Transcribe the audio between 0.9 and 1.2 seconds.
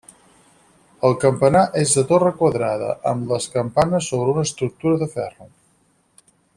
El